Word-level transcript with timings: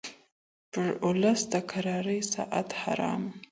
پر 0.71 0.89
اولس 1.05 1.41
د 1.53 1.55
کرارۍ 1.71 2.19
ساعت 2.33 2.69
حرام 2.81 3.21
و 3.33 3.33